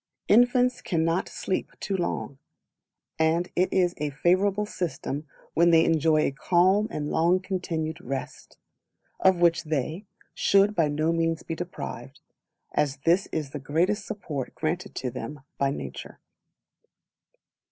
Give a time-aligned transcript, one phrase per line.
[0.27, 2.39] Infants cannot Sleep too Long;
[3.19, 8.57] and it is a favourable symptom when they enjoy a calm and long continued rest,
[9.19, 12.19] of which they, should by no means be deprived,
[12.73, 16.19] as this is the greatest support granted to them by by nature.